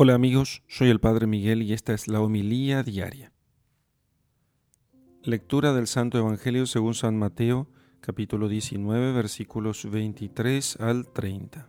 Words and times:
Hola 0.00 0.14
amigos, 0.14 0.62
soy 0.68 0.90
el 0.90 1.00
Padre 1.00 1.26
Miguel 1.26 1.60
y 1.60 1.72
esta 1.72 1.92
es 1.92 2.06
la 2.06 2.20
homilía 2.20 2.84
diaria. 2.84 3.32
Lectura 5.24 5.72
del 5.72 5.88
Santo 5.88 6.18
Evangelio 6.18 6.66
según 6.66 6.94
San 6.94 7.18
Mateo, 7.18 7.66
capítulo 8.00 8.46
19, 8.46 9.12
versículos 9.12 9.90
23 9.90 10.76
al 10.76 11.08
30. 11.12 11.68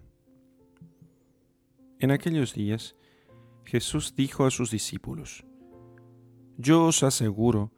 En 1.98 2.12
aquellos 2.12 2.54
días, 2.54 2.96
Jesús 3.66 4.14
dijo 4.16 4.46
a 4.46 4.52
sus 4.52 4.70
discípulos, 4.70 5.44
Yo 6.56 6.86
os 6.86 7.02
aseguro 7.02 7.74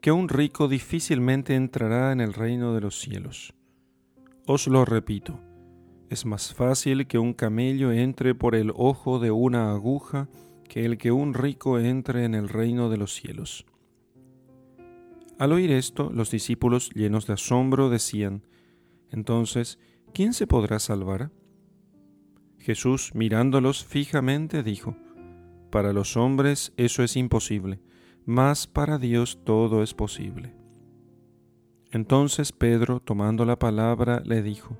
que 0.00 0.10
un 0.10 0.28
rico 0.28 0.66
difícilmente 0.66 1.54
entrará 1.54 2.10
en 2.10 2.20
el 2.20 2.32
reino 2.32 2.74
de 2.74 2.80
los 2.80 2.98
cielos. 2.98 3.54
Os 4.46 4.66
lo 4.66 4.84
repito 4.84 5.51
es 6.12 6.26
más 6.26 6.52
fácil 6.52 7.06
que 7.06 7.18
un 7.18 7.32
camello 7.32 7.90
entre 7.90 8.34
por 8.34 8.54
el 8.54 8.70
ojo 8.76 9.18
de 9.18 9.30
una 9.30 9.72
aguja 9.72 10.28
que 10.68 10.84
el 10.84 10.98
que 10.98 11.10
un 11.10 11.32
rico 11.32 11.78
entre 11.78 12.24
en 12.26 12.34
el 12.34 12.50
reino 12.50 12.90
de 12.90 12.98
los 12.98 13.14
cielos. 13.14 13.64
Al 15.38 15.52
oír 15.52 15.70
esto, 15.70 16.10
los 16.12 16.30
discípulos, 16.30 16.90
llenos 16.90 17.26
de 17.26 17.32
asombro, 17.32 17.88
decían, 17.88 18.46
Entonces, 19.10 19.78
¿quién 20.12 20.34
se 20.34 20.46
podrá 20.46 20.78
salvar? 20.78 21.30
Jesús, 22.58 23.12
mirándolos 23.14 23.82
fijamente, 23.82 24.62
dijo, 24.62 24.96
Para 25.70 25.94
los 25.94 26.18
hombres 26.18 26.74
eso 26.76 27.02
es 27.02 27.16
imposible, 27.16 27.80
mas 28.26 28.66
para 28.66 28.98
Dios 28.98 29.40
todo 29.44 29.82
es 29.82 29.94
posible. 29.94 30.54
Entonces 31.90 32.52
Pedro, 32.52 33.00
tomando 33.00 33.46
la 33.46 33.58
palabra, 33.58 34.22
le 34.24 34.42
dijo, 34.42 34.76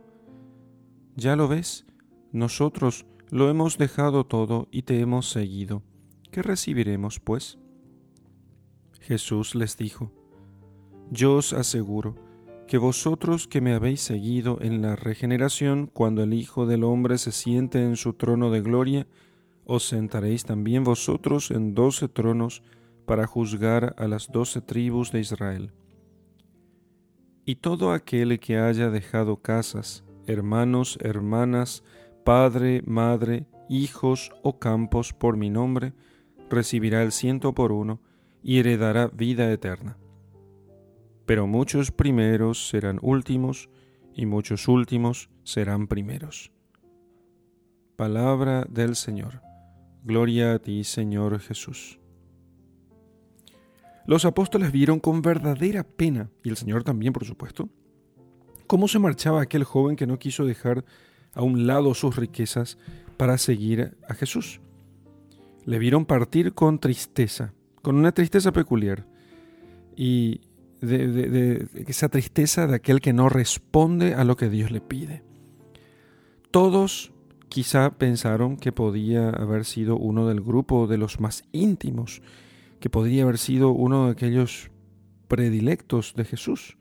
ya 1.17 1.37
lo 1.37 1.49
ves, 1.49 1.87
nosotros 2.33 3.07
lo 3.31 3.49
hemos 3.51 3.79
dejado 3.79 4.25
todo 4.25 4.69
y 4.71 4.83
te 4.83 5.01
hemos 5.01 5.31
seguido. 5.31 5.83
¿Qué 6.31 6.43
recibiremos, 6.43 7.21
pues? 7.21 7.59
Jesús 9.01 9.55
les 9.55 9.77
dijo, 9.77 10.13
Yo 11.11 11.37
os 11.37 11.53
aseguro 11.53 12.15
que 12.67 12.79
vosotros 12.79 13.49
que 13.49 13.61
me 13.61 13.75
habéis 13.75 14.01
seguido 14.01 14.59
en 14.61 14.81
la 14.81 14.97
regeneración, 14.97 15.91
cuando 15.93 16.23
el 16.23 16.33
Hijo 16.33 16.67
del 16.67 16.85
Hombre 16.85 17.19
se 17.19 17.33
siente 17.33 17.83
en 17.83 17.97
su 17.97 18.15
trono 18.15 18.51
de 18.51 18.63
gloria, 18.63 19.07
os 19.65 19.87
sentaréis 19.87 20.45
también 20.45 20.85
vosotros 20.85 21.51
en 21.51 21.75
doce 21.75 22.09
tronos 22.09 22.63
para 23.05 23.27
juzgar 23.27 23.95
a 23.99 24.09
las 24.09 24.31
doce 24.31 24.61
tribus 24.61 25.13
de 25.13 25.21
Israel. 25.21 25.73
Y 27.45 27.57
todo 27.57 27.93
aquel 27.93 28.39
que 28.41 28.59
haya 28.59 28.89
dejado 28.89 29.43
casas, 29.43 30.05
hermanos, 30.27 30.99
hermanas, 31.01 31.83
padre, 32.25 32.83
madre, 32.87 33.47
hijos 33.69 34.33
o 34.43 34.59
campos 34.59 35.13
por 35.13 35.37
mi 35.37 35.51
nombre, 35.51 35.95
recibirá 36.51 37.03
el 37.03 37.13
ciento 37.13 37.55
por 37.55 37.73
uno 37.73 38.01
y 38.43 38.59
heredará 38.59 39.09
vida 39.09 39.51
eterna. 39.51 39.99
Pero 41.27 41.47
muchos 41.47 41.91
primeros 41.91 42.69
serán 42.69 42.99
últimos 43.01 43.71
y 44.15 44.27
muchos 44.27 44.69
últimos 44.69 45.31
serán 45.45 45.87
primeros. 45.87 46.53
Palabra 47.97 48.67
del 48.69 48.97
Señor. 48.97 49.41
Gloria 50.05 50.55
a 50.55 50.59
ti, 50.59 50.85
Señor 50.85 51.39
Jesús. 51.39 52.01
Los 54.05 54.25
apóstoles 54.25 54.73
vieron 54.73 54.99
con 54.99 55.23
verdadera 55.23 55.85
pena, 55.85 56.31
y 56.43 56.49
el 56.49 56.57
Señor 56.57 56.83
también, 56.83 57.13
por 57.13 57.25
supuesto, 57.25 57.69
cómo 58.73 58.89
se 58.89 58.99
marchaba 58.99 59.43
aquel 59.43 59.65
joven 59.65 59.97
que 59.97 60.07
no 60.07 60.19
quiso 60.19 60.47
dejar 60.47 60.87
a 61.35 61.43
un 61.43 61.67
lado 61.67 61.93
sus 61.93 62.17
riquezas 62.17 62.79
para 63.19 63.37
seguir 63.37 63.99
a 64.09 64.15
Jesús. 64.15 64.63
Le 65.67 65.79
vieron 65.79 66.07
partir 66.07 66.55
con 66.55 66.79
tristeza, 66.79 67.53
con 67.83 67.97
una 67.97 68.13
tristeza 68.13 68.51
peculiar, 68.51 69.05
y 69.95 70.41
de, 70.81 71.69
esa 71.87 72.09
tristeza 72.09 72.67
de 72.67 72.77
aquel 72.77 73.03
que 73.03 73.13
no 73.13 73.29
responde 73.29 74.15
a 74.15 74.25
lo 74.25 74.39
que 74.39 74.49
Dios 74.49 74.71
le 74.71 74.81
pide. 74.81 75.23
Todos 76.51 77.13
quizá 77.51 77.99
pensaron 77.99 78.57
que 78.57 78.73
podía 78.73 79.29
haber 79.29 79.67
sido 79.67 79.99
uno 79.99 80.27
del 80.27 80.41
grupo 80.41 80.87
de 80.87 80.97
los 80.97 81.21
más 81.21 81.45
íntimos, 81.53 82.23
que 82.81 82.89
podría 82.89 83.25
haber 83.25 83.37
sido 83.37 83.69
uno 83.73 84.07
de 84.07 84.13
aquellos 84.13 84.71
predilectos 85.29 86.15
de 86.17 86.25
Jesús 86.25 86.79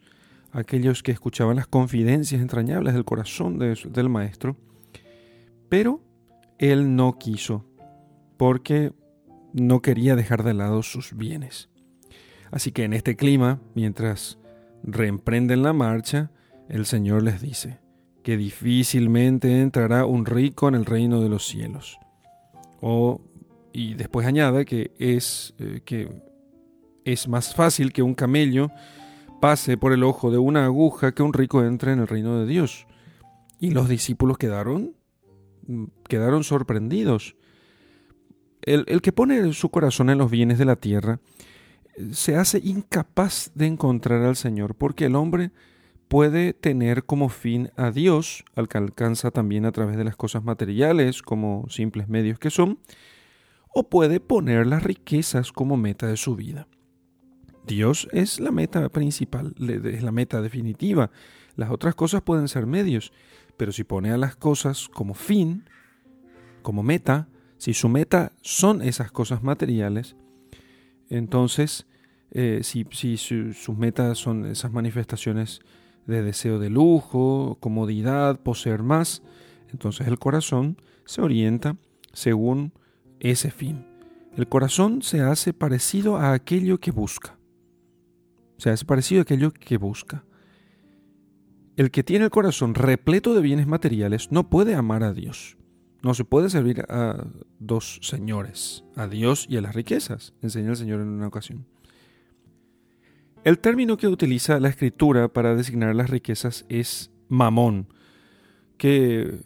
aquellos 0.51 1.03
que 1.03 1.11
escuchaban 1.11 1.55
las 1.55 1.67
confidencias 1.67 2.41
entrañables 2.41 2.93
del 2.93 3.05
corazón 3.05 3.57
del 3.59 4.09
maestro, 4.09 4.57
pero 5.69 6.01
él 6.57 6.95
no 6.95 7.17
quiso, 7.17 7.65
porque 8.37 8.93
no 9.53 9.81
quería 9.81 10.15
dejar 10.15 10.43
de 10.43 10.53
lado 10.53 10.83
sus 10.83 11.15
bienes. 11.15 11.69
Así 12.51 12.71
que 12.71 12.83
en 12.83 12.93
este 12.93 13.15
clima, 13.15 13.59
mientras 13.75 14.37
reemprenden 14.83 15.63
la 15.63 15.73
marcha, 15.73 16.31
el 16.69 16.85
Señor 16.85 17.23
les 17.23 17.41
dice 17.41 17.79
que 18.23 18.37
difícilmente 18.37 19.61
entrará 19.61 20.05
un 20.05 20.25
rico 20.25 20.67
en 20.67 20.75
el 20.75 20.85
reino 20.85 21.21
de 21.21 21.29
los 21.29 21.47
cielos. 21.47 21.97
O, 22.81 23.21
y 23.73 23.93
después 23.95 24.27
añade 24.27 24.65
que 24.65 24.91
es, 24.99 25.53
eh, 25.59 25.81
que 25.85 26.09
es 27.05 27.27
más 27.27 27.55
fácil 27.55 27.91
que 27.93 28.03
un 28.03 28.13
camello 28.13 28.71
pase 29.41 29.75
por 29.75 29.91
el 29.91 30.03
ojo 30.03 30.31
de 30.31 30.37
una 30.37 30.63
aguja 30.63 31.11
que 31.13 31.23
un 31.23 31.33
rico 31.33 31.65
entre 31.65 31.91
en 31.91 31.99
el 31.99 32.07
reino 32.07 32.39
de 32.39 32.45
Dios. 32.45 32.87
Y 33.59 33.71
los 33.71 33.89
discípulos 33.89 34.37
quedaron, 34.37 34.95
quedaron 36.07 36.45
sorprendidos. 36.45 37.35
El, 38.61 38.85
el 38.87 39.01
que 39.01 39.11
pone 39.11 39.51
su 39.51 39.69
corazón 39.69 40.09
en 40.09 40.19
los 40.19 40.31
bienes 40.31 40.57
de 40.57 40.65
la 40.65 40.77
tierra 40.77 41.19
se 42.11 42.35
hace 42.35 42.61
incapaz 42.63 43.51
de 43.53 43.65
encontrar 43.65 44.23
al 44.23 44.35
Señor, 44.35 44.75
porque 44.75 45.05
el 45.05 45.15
hombre 45.15 45.51
puede 46.07 46.53
tener 46.53 47.05
como 47.05 47.29
fin 47.29 47.71
a 47.77 47.91
Dios, 47.91 48.43
al 48.55 48.67
que 48.67 48.77
alcanza 48.77 49.31
también 49.31 49.65
a 49.65 49.71
través 49.71 49.97
de 49.97 50.03
las 50.03 50.15
cosas 50.15 50.43
materiales, 50.43 51.21
como 51.21 51.65
simples 51.69 52.07
medios 52.07 52.37
que 52.37 52.49
son, 52.49 52.79
o 53.73 53.89
puede 53.89 54.19
poner 54.19 54.67
las 54.67 54.83
riquezas 54.83 55.51
como 55.51 55.77
meta 55.77 56.07
de 56.07 56.17
su 56.17 56.35
vida. 56.35 56.67
Dios 57.65 58.07
es 58.11 58.39
la 58.39 58.51
meta 58.51 58.89
principal, 58.89 59.53
es 59.59 60.03
la 60.03 60.11
meta 60.11 60.41
definitiva. 60.41 61.11
Las 61.55 61.71
otras 61.71 61.95
cosas 61.95 62.21
pueden 62.21 62.47
ser 62.47 62.65
medios, 62.65 63.11
pero 63.57 63.71
si 63.71 63.83
pone 63.83 64.11
a 64.11 64.17
las 64.17 64.35
cosas 64.35 64.89
como 64.89 65.13
fin, 65.13 65.65
como 66.61 66.83
meta, 66.83 67.27
si 67.57 67.73
su 67.73 67.89
meta 67.89 68.31
son 68.41 68.81
esas 68.81 69.11
cosas 69.11 69.43
materiales, 69.43 70.15
entonces 71.09 71.85
eh, 72.31 72.61
si, 72.63 73.17
sus 73.17 73.77
metas 73.77 74.17
son 74.17 74.45
esas 74.45 74.71
manifestaciones 74.71 75.59
de 76.07 76.23
deseo 76.23 76.59
de 76.59 76.69
lujo, 76.69 77.57
comodidad, 77.59 78.39
poseer 78.39 78.81
más, 78.83 79.21
entonces 79.71 80.07
el 80.07 80.17
corazón 80.17 80.77
se 81.05 81.21
orienta 81.21 81.75
según 82.13 82.73
ese 83.19 83.51
fin. 83.51 83.85
El 84.35 84.47
corazón 84.47 85.01
se 85.01 85.21
hace 85.21 85.53
parecido 85.53 86.17
a 86.17 86.33
aquello 86.33 86.79
que 86.79 86.91
busca. 86.91 87.37
O 88.61 88.63
sea, 88.63 88.73
es 88.73 88.85
parecido 88.85 89.21
a 89.21 89.23
aquello 89.23 89.51
que 89.51 89.77
busca. 89.77 90.23
El 91.77 91.89
que 91.89 92.03
tiene 92.03 92.25
el 92.25 92.29
corazón 92.29 92.75
repleto 92.75 93.33
de 93.33 93.41
bienes 93.41 93.65
materiales 93.65 94.31
no 94.31 94.51
puede 94.51 94.75
amar 94.75 95.01
a 95.01 95.13
Dios. 95.13 95.57
No 96.03 96.13
se 96.13 96.25
puede 96.25 96.47
servir 96.51 96.85
a 96.87 97.25
dos 97.57 97.97
señores, 98.03 98.83
a 98.95 99.07
Dios 99.07 99.47
y 99.49 99.57
a 99.57 99.61
las 99.61 99.73
riquezas, 99.73 100.35
enseña 100.43 100.69
el 100.69 100.75
Señor 100.75 101.01
en 101.01 101.07
una 101.07 101.25
ocasión. 101.25 101.65
El 103.43 103.57
término 103.57 103.97
que 103.97 104.07
utiliza 104.07 104.59
la 104.59 104.69
escritura 104.69 105.27
para 105.29 105.55
designar 105.55 105.95
las 105.95 106.11
riquezas 106.11 106.67
es 106.69 107.09
mamón, 107.29 107.87
que 108.77 109.39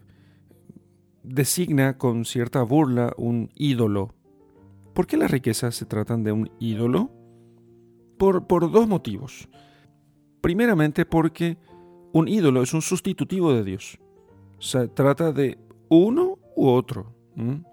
designa 1.23 1.97
con 1.97 2.25
cierta 2.25 2.63
burla 2.63 3.13
un 3.15 3.49
ídolo. 3.55 4.13
¿Por 4.93 5.07
qué 5.07 5.15
las 5.15 5.31
riquezas 5.31 5.73
se 5.73 5.85
tratan 5.85 6.25
de 6.25 6.33
un 6.33 6.51
ídolo? 6.59 7.11
Por, 8.17 8.71
dos 8.71 8.87
motivos. 8.87 9.47
Primeramente 10.41 11.05
porque 11.05 11.57
un 12.13 12.27
ídolo 12.27 12.61
es 12.61 12.73
un 12.73 12.81
sustitutivo 12.81 13.53
de 13.53 13.63
Dios. 13.63 13.99
Se 14.59 14.87
trata 14.87 15.31
de 15.31 15.57
uno 15.89 16.37
u 16.55 16.67
otro. 16.67 17.13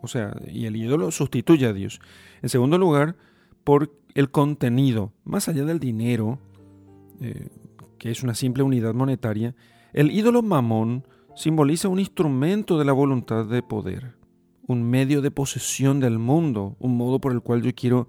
O 0.03 0.09
sea, 0.09 0.35
y 0.51 0.67
el 0.67 0.77
ídolo 0.77 1.11
sustituye 1.11 1.67
a 1.67 1.73
Dios. 1.73 2.01
En 2.43 2.49
segundo 2.49 2.79
lugar, 2.79 3.17
por 3.63 3.93
el 4.15 4.31
contenido. 4.31 5.13
Más 5.25 5.49
allá 5.49 5.65
del 5.65 5.79
dinero, 5.79 6.39
eh, 7.21 7.49
que 7.99 8.11
es 8.11 8.23
una 8.23 8.35
simple 8.35 8.63
unidad 8.63 8.95
monetaria, 8.95 9.55
el 9.93 10.11
ídolo 10.11 10.43
mamón 10.43 11.07
simboliza 11.37 11.89
un 11.89 12.01
instrumento 12.01 12.79
de 12.79 12.85
la 12.85 12.93
voluntad 12.93 13.47
de 13.47 13.63
poder, 13.63 14.15
un 14.67 14.83
medio 14.83 15.23
de 15.23 15.31
posesión 15.31 16.01
del 16.01 16.19
mundo, 16.19 16.77
un 16.79 16.97
modo 16.97 17.21
por 17.21 17.33
el 17.33 17.41
cual 17.41 17.63
yo 17.63 17.75
quiero 17.75 18.09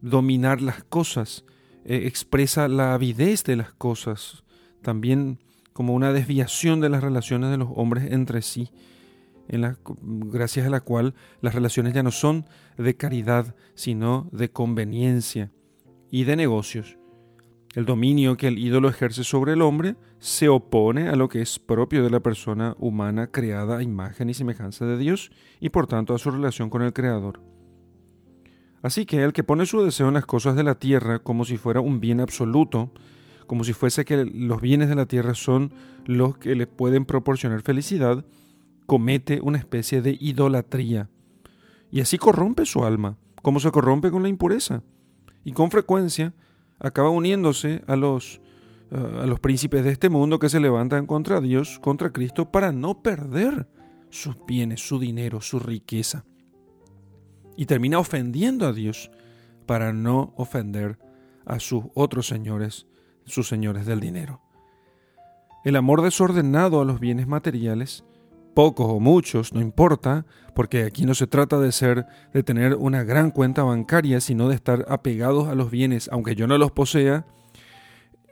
dominar 0.00 0.62
las 0.62 0.84
cosas, 0.84 1.44
eh, 1.84 2.02
expresa 2.06 2.68
la 2.68 2.94
avidez 2.94 3.44
de 3.44 3.56
las 3.56 3.72
cosas, 3.72 4.44
también 4.82 5.38
como 5.72 5.94
una 5.94 6.12
desviación 6.12 6.80
de 6.80 6.88
las 6.88 7.02
relaciones 7.02 7.50
de 7.50 7.58
los 7.58 7.68
hombres 7.74 8.12
entre 8.12 8.42
sí. 8.42 8.70
en 9.48 9.62
la, 9.62 9.78
gracias 10.02 10.66
a 10.66 10.70
la 10.70 10.80
cual 10.80 11.14
las 11.40 11.54
relaciones 11.54 11.94
ya 11.94 12.02
no 12.02 12.12
son 12.12 12.46
de 12.76 12.96
caridad, 12.96 13.56
sino 13.74 14.28
de 14.30 14.50
conveniencia 14.50 15.50
y 16.10 16.24
de 16.24 16.36
negocios. 16.36 16.96
El 17.74 17.84
dominio 17.84 18.36
que 18.36 18.48
el 18.48 18.58
ídolo 18.58 18.88
ejerce 18.88 19.22
sobre 19.22 19.52
el 19.52 19.62
hombre 19.62 19.96
se 20.18 20.48
opone 20.48 21.08
a 21.08 21.14
lo 21.14 21.28
que 21.28 21.40
es 21.40 21.58
propio 21.58 22.02
de 22.02 22.10
la 22.10 22.20
persona 22.20 22.74
humana 22.78 23.28
creada 23.28 23.78
a 23.78 23.82
imagen 23.82 24.28
y 24.28 24.34
semejanza 24.34 24.86
de 24.86 24.98
Dios 24.98 25.30
y 25.60 25.70
por 25.70 25.86
tanto 25.86 26.14
a 26.14 26.18
su 26.18 26.30
relación 26.32 26.68
con 26.68 26.82
el 26.82 26.92
Creador. 26.92 27.40
Así 28.82 29.04
que 29.04 29.22
el 29.22 29.32
que 29.32 29.44
pone 29.44 29.66
su 29.66 29.82
deseo 29.82 30.08
en 30.08 30.14
las 30.14 30.26
cosas 30.26 30.56
de 30.56 30.62
la 30.62 30.76
tierra 30.76 31.18
como 31.18 31.44
si 31.44 31.56
fuera 31.56 31.80
un 31.80 32.00
bien 32.00 32.20
absoluto, 32.20 32.90
como 33.46 33.64
si 33.64 33.72
fuese 33.72 34.04
que 34.04 34.24
los 34.24 34.60
bienes 34.60 34.88
de 34.88 34.94
la 34.94 35.06
tierra 35.06 35.34
son 35.34 35.72
los 36.06 36.38
que 36.38 36.54
le 36.54 36.66
pueden 36.66 37.04
proporcionar 37.04 37.62
felicidad, 37.62 38.24
comete 38.86 39.40
una 39.42 39.58
especie 39.58 40.02
de 40.02 40.16
idolatría. 40.18 41.10
Y 41.90 42.00
así 42.00 42.16
corrompe 42.16 42.64
su 42.64 42.84
alma, 42.84 43.18
como 43.42 43.60
se 43.60 43.70
corrompe 43.70 44.10
con 44.10 44.22
la 44.22 44.28
impureza. 44.28 44.82
Y 45.44 45.52
con 45.52 45.70
frecuencia 45.70 46.32
acaba 46.78 47.10
uniéndose 47.10 47.82
a 47.86 47.96
los, 47.96 48.40
eh, 48.90 49.20
a 49.22 49.26
los 49.26 49.40
príncipes 49.40 49.84
de 49.84 49.90
este 49.90 50.08
mundo 50.08 50.38
que 50.38 50.48
se 50.48 50.60
levantan 50.60 51.06
contra 51.06 51.40
Dios, 51.40 51.78
contra 51.80 52.12
Cristo, 52.12 52.50
para 52.50 52.72
no 52.72 53.02
perder 53.02 53.68
sus 54.08 54.36
bienes, 54.46 54.80
su 54.80 54.98
dinero, 54.98 55.40
su 55.40 55.58
riqueza. 55.58 56.24
Y 57.60 57.66
termina 57.66 57.98
ofendiendo 57.98 58.66
a 58.66 58.72
Dios 58.72 59.10
para 59.66 59.92
no 59.92 60.32
ofender 60.36 60.98
a 61.44 61.60
sus 61.60 61.84
otros 61.92 62.26
señores, 62.26 62.86
sus 63.26 63.48
señores 63.48 63.84
del 63.84 64.00
dinero. 64.00 64.40
El 65.62 65.76
amor 65.76 66.00
desordenado 66.00 66.80
a 66.80 66.86
los 66.86 67.00
bienes 67.00 67.26
materiales, 67.26 68.02
pocos 68.54 68.86
o 68.88 68.98
muchos, 68.98 69.52
no 69.52 69.60
importa, 69.60 70.24
porque 70.54 70.84
aquí 70.84 71.04
no 71.04 71.12
se 71.12 71.26
trata 71.26 71.60
de 71.60 71.70
ser, 71.70 72.06
de 72.32 72.42
tener 72.42 72.76
una 72.76 73.04
gran 73.04 73.30
cuenta 73.30 73.62
bancaria, 73.62 74.22
sino 74.22 74.48
de 74.48 74.54
estar 74.54 74.86
apegados 74.88 75.46
a 75.46 75.54
los 75.54 75.70
bienes, 75.70 76.08
aunque 76.10 76.34
yo 76.34 76.46
no 76.46 76.56
los 76.56 76.72
posea, 76.72 77.26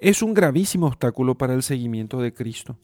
es 0.01 0.23
un 0.23 0.33
gravísimo 0.33 0.87
obstáculo 0.87 1.37
para 1.37 1.53
el 1.53 1.63
seguimiento 1.63 2.23
de 2.23 2.33
Cristo. 2.33 2.79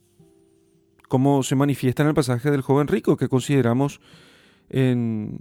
Como 1.09 1.43
se 1.43 1.57
manifiesta 1.57 2.03
en 2.03 2.11
el 2.11 2.15
pasaje 2.15 2.51
del 2.51 2.61
joven 2.61 2.87
rico 2.87 3.17
que 3.17 3.31
consideramos 3.31 4.03
en, 4.69 5.39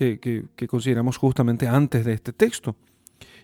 que, 0.00 0.66
consideramos 0.68 1.16
justamente 1.16 1.68
antes 1.68 2.04
de 2.04 2.14
este 2.14 2.32
texto 2.32 2.76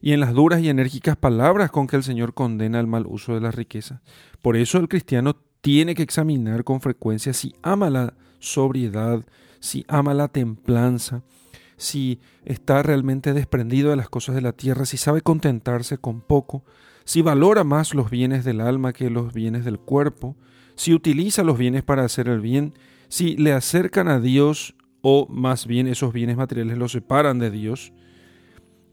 y 0.01 0.13
en 0.13 0.21
las 0.21 0.33
duras 0.33 0.61
y 0.63 0.69
enérgicas 0.69 1.17
palabras 1.17 1.71
con 1.71 1.87
que 1.87 1.97
el 1.97 2.03
Señor 2.03 2.35
condena 2.35 2.81
el 2.81 2.87
mal 2.87 3.07
uso 3.07 3.35
de 3.35 3.41
la 3.41 3.51
riqueza. 3.51 4.03
Por 4.41 4.57
eso 4.57 4.79
el 4.79 4.89
cristiano 4.89 5.37
tiene 5.61 5.95
que 5.95 6.03
examinar 6.03 6.65
con 6.65 6.81
frecuencia 6.81 7.33
si 7.33 7.55
ama 7.63 7.91
la 7.91 8.15
sobriedad, 8.39 9.25
si 9.61 9.85
ama 9.89 10.15
la 10.15 10.29
templanza, 10.29 11.23
si 11.77 12.21
está 12.45 12.83
realmente 12.83 13.33
desprendido 13.33 13.91
de 13.91 13.97
las 13.97 14.09
cosas 14.09 14.35
de 14.35 14.41
la 14.41 14.53
tierra, 14.53 14.87
si 14.87 14.97
sabe 14.97 15.21
contentarse 15.21 15.99
con 15.99 16.21
poco, 16.21 16.65
si 17.05 17.23
valora 17.23 17.65
más 17.65 17.95
los 17.95 18.11
bienes 18.11 18.45
del 18.45 18.61
alma 18.61 18.93
que 18.93 19.11
los 19.11 19.33
bienes 19.33 19.65
del 19.65 19.79
cuerpo, 19.79 20.37
si 20.75 20.95
utiliza 20.95 21.43
los 21.43 21.59
bienes 21.59 21.83
para 21.83 22.05
hacer 22.05 22.29
el 22.29 22.41
bien, 22.41 22.75
si 23.09 23.37
le 23.37 23.53
acercan 23.53 24.09
a 24.09 24.21
Dios 24.21 24.75
o 25.09 25.29
más 25.29 25.69
bien 25.69 25.87
esos 25.87 26.13
bienes 26.13 26.37
materiales 26.37 26.77
lo 26.77 26.89
separan 26.89 27.39
de 27.39 27.53
Dios, 27.53 27.93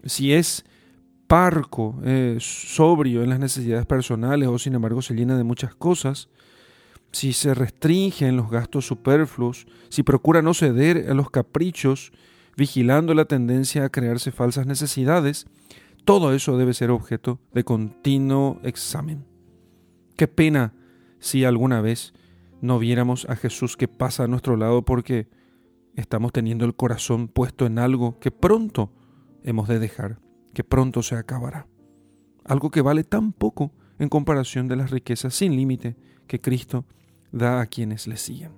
si 0.04 0.31
es 0.31 0.63
parco, 1.25 2.00
eh, 2.04 2.38
sobrio 2.39 3.24
en 3.24 3.31
las 3.31 3.39
necesidades 3.39 3.88
personales 3.88 4.48
o 4.48 4.60
sin 4.60 4.75
embargo 4.75 5.01
se 5.01 5.15
llena 5.15 5.36
de 5.36 5.44
muchas 5.44 5.74
cosas, 5.74 6.30
si 7.12 7.33
se 7.33 7.56
restringe 7.56 8.27
en 8.27 8.38
los 8.38 8.51
gastos 8.51 8.86
superfluos, 8.86 9.65
si 9.89 10.04
procura 10.04 10.44
no 10.44 10.54
ceder 10.54 11.10
a 11.10 11.15
los 11.15 11.31
caprichos, 11.31 12.12
vigilando 12.56 13.16
la 13.16 13.25
tendencia 13.25 13.83
a 13.83 13.89
crearse 13.89 14.31
falsas 14.31 14.68
necesidades, 14.68 15.48
todo 16.06 16.36
eso 16.36 16.59
debe 16.59 16.75
ser 16.75 16.92
objeto 16.92 17.39
de 17.56 17.63
continuo 17.63 18.59
examen. 18.62 19.25
Qué 20.16 20.27
pena 20.27 20.75
si 21.18 21.44
alguna 21.44 21.81
vez 21.81 22.13
no 22.62 22.77
viéramos 22.77 23.25
a 23.31 23.36
Jesús 23.36 23.75
que 23.75 23.88
pasa 23.88 24.25
a 24.25 24.27
nuestro 24.27 24.57
lado 24.57 24.86
porque 24.86 25.27
estamos 25.95 26.31
teniendo 26.31 26.66
el 26.66 26.75
corazón 26.75 27.28
puesto 27.28 27.66
en 27.66 27.80
algo 27.80 28.19
que 28.19 28.31
pronto 28.31 28.92
hemos 29.44 29.68
de 29.68 29.80
dejar, 29.80 30.19
que 30.54 30.63
pronto 30.63 31.04
se 31.04 31.16
acabará. 31.16 31.68
Algo 32.45 32.72
que 32.72 32.81
vale 32.81 33.04
tan 33.04 33.31
poco 33.31 33.72
en 34.00 34.10
comparación 34.10 34.68
de 34.68 34.75
las 34.75 34.92
riquezas 34.92 35.34
sin 35.34 35.56
límite 35.56 35.95
que 36.28 36.42
Cristo 36.42 36.86
da 37.31 37.62
a 37.62 37.68
quienes 37.68 38.07
le 38.07 38.18
siguen. 38.18 38.51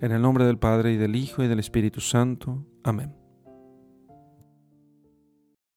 En 0.00 0.12
el 0.12 0.22
nombre 0.22 0.44
del 0.44 0.58
Padre 0.58 0.92
y 0.92 0.96
del 0.96 1.16
Hijo 1.16 1.42
y 1.42 1.48
del 1.48 1.58
Espíritu 1.58 2.00
Santo. 2.00 2.64
Amén. 2.82 3.19